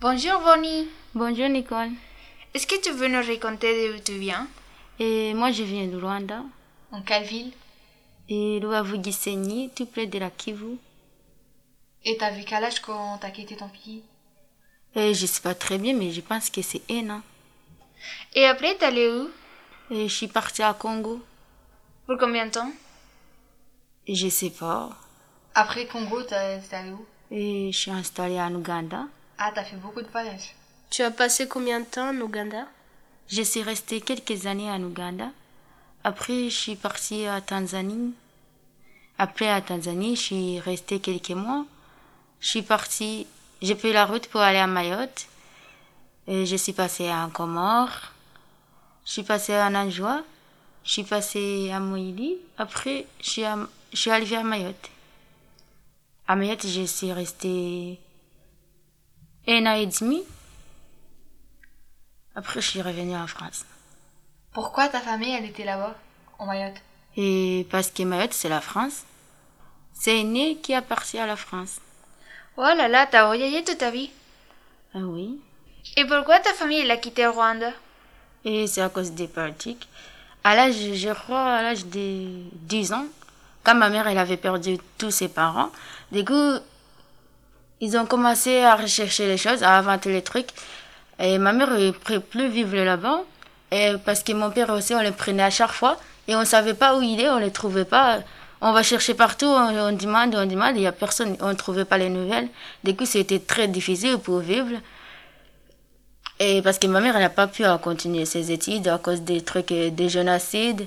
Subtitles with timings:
[0.00, 0.88] Bonjour Bonnie.
[1.14, 1.90] Bonjour Nicole.
[2.54, 4.48] Est-ce que tu veux nous raconter d'où tu viens?
[4.98, 6.42] Et moi je viens du Rwanda.
[6.90, 7.52] En quelle ville?
[8.30, 10.78] Et Rubavu Gisenyi, tout près de la Kivu.
[12.06, 14.02] Et t'as vu quel âge quand t'as quitté ton pays?
[14.94, 17.22] Et je sais pas très bien, mais je pense que c'est un an.
[18.32, 19.28] Et après t'es allé où?
[19.94, 21.20] Et je suis partie à Congo.
[22.06, 22.72] Pour combien de temps?
[24.08, 24.88] Je sais pas.
[25.54, 27.04] Après Congo, t'es allé où?
[27.30, 29.04] Et je suis installée en Ouganda.
[29.42, 30.54] Ah, t'as fait beaucoup de voyages.
[30.90, 32.66] Tu as passé combien de temps en Ouganda?
[33.28, 35.30] Je suis restée quelques années en Ouganda.
[36.04, 38.12] Après, je suis partie à Tanzanie.
[39.16, 41.64] Après, à Tanzanie, je suis restée quelques mois.
[42.40, 43.26] Je suis partie,
[43.62, 45.26] j'ai pris la route pour aller à Mayotte.
[46.26, 48.12] Et je suis passée en Comores.
[49.06, 50.22] Je suis passée en Anjoua.
[50.84, 52.36] Je suis passée à Moïli.
[52.58, 53.58] Après, je suis, à-
[53.92, 54.90] je suis arrivée à Mayotte.
[56.28, 57.98] À Mayotte, je suis restée
[59.48, 60.22] un an et demi.
[62.34, 63.64] Après, je suis revenue en France.
[64.52, 65.94] Pourquoi ta famille, elle était là-bas,
[66.38, 66.80] en Mayotte?
[67.16, 69.04] Et parce que Mayotte, c'est la France.
[69.92, 71.80] C'est un nez qui appartient à la France.
[72.56, 74.10] Oh là là, t'as voyagé toute ta vie.
[74.94, 75.40] Ah oui.
[75.96, 77.72] Et pourquoi ta famille, elle a quitté le Rwanda?
[78.44, 79.88] Et c'est à cause des politiques.
[80.42, 83.06] À l'âge, je crois, à l'âge de 10 ans,
[83.62, 85.70] quand ma mère, elle avait perdu tous ses parents,
[86.12, 86.54] du coup,
[87.80, 90.48] ils ont commencé à rechercher les choses, à inventer les trucs.
[91.18, 93.22] Et ma mère ne pouvait plus vivre là-bas.
[93.72, 95.96] Et parce que mon père aussi, on le prenait à chaque fois.
[96.28, 98.20] Et on ne savait pas où il est, on ne le trouvait pas.
[98.60, 101.86] On va chercher partout, on, demande, on demande, il n'y a personne, on ne trouvait
[101.86, 102.48] pas les nouvelles.
[102.84, 104.76] Du coup, c'était très difficile pour vivre.
[106.38, 109.40] Et parce que ma mère, n'a pas pu euh, continuer ses études à cause des
[109.42, 110.86] trucs, euh, des génocides.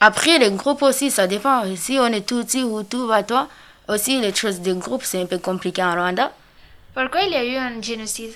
[0.00, 1.62] Après, les groupes aussi, ça dépend.
[1.76, 3.48] Si on est tout petit ou tout va toi,
[3.88, 6.32] aussi les choses de groupe, c'est un peu compliqué en Rwanda.
[6.94, 8.32] Pourquoi il y a eu un génocide?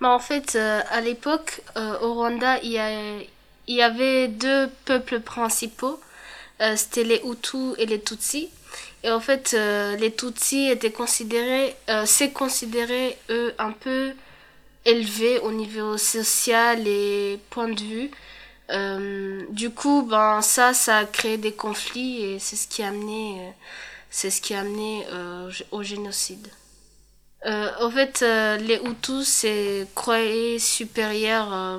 [0.00, 3.20] Bah, En fait, euh, à l'époque, euh, au Rwanda, il y, a-
[3.66, 5.98] il y avait deux peuples principaux.
[6.60, 8.48] Euh, C'était les Hutus et les Tutsis.
[9.04, 14.12] Et en fait, euh, les Tutsis étaient considérés, euh, c'est considéré, eux, un peu
[14.84, 18.10] élevés au niveau social et point de vue.
[18.70, 22.88] Euh, du coup, ben, ça, ça a créé des conflits et c'est ce qui a
[22.88, 23.50] amené, euh,
[24.10, 26.48] c'est ce qui a amené euh, au génocide.
[27.46, 31.78] Euh, en fait, euh, les Hutus se croyaient supérieurs euh,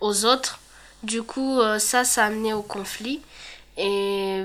[0.00, 0.60] aux autres.
[1.02, 3.20] Du coup, euh, ça, ça a amené au conflit.
[3.78, 4.44] Et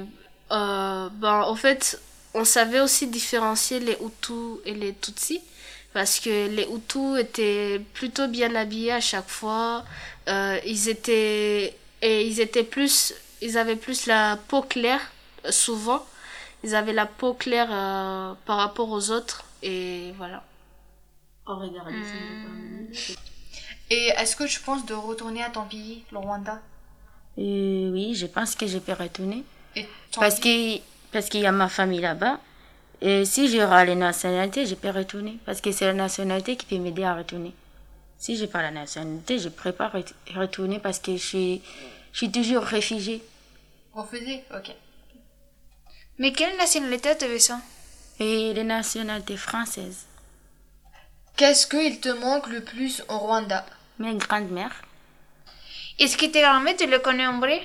[0.50, 2.00] ben, en fait,
[2.34, 5.42] on savait aussi différencier les Hutus et les Tutsis.
[5.94, 9.84] Parce que les Hutus étaient plutôt bien habillés à chaque fois.
[10.28, 15.02] Ils étaient et ils étaient plus, ils avaient plus la peau claire
[15.50, 16.06] souvent.
[16.64, 20.44] Ils avaient la peau claire euh, par rapport aux autres et voilà.
[21.46, 21.94] On regarde
[23.90, 26.59] Et est-ce que tu penses de retourner à ton pays, le Rwanda?
[27.38, 29.44] Et oui, je pense que je peux retourner.
[29.75, 29.88] Et
[30.19, 30.78] Parce que
[31.12, 32.40] parce qu'il y a ma famille là-bas.
[33.02, 35.38] Et si j'aurai la nationalité, je peux retourner.
[35.46, 37.53] Parce que c'est la nationalité qui peut m'aider à retourner.
[38.18, 40.03] Si j'ai pas la nationalité, je ne pourrais pas ret-
[40.36, 41.62] retourner parce que je suis,
[42.12, 43.24] je suis toujours réfugiée.
[43.94, 44.75] Refusé Ok.
[46.19, 47.62] Mais quelle nationalité ça
[48.19, 50.06] Et les nationalités françaises.
[51.38, 53.66] Qu'est-ce qu'il te manque le plus au Rwanda?
[54.00, 54.81] Mes grandes-mères.
[55.97, 57.62] Est-ce que tes grand-mères, tu les connais en vrai?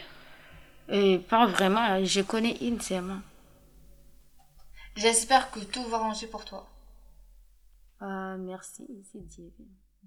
[0.89, 3.21] Et pas vraiment, je connais une seulement.
[4.95, 6.69] J'espère que tout va ranger pour toi.
[8.01, 9.53] Ah, merci, c'est Dieu.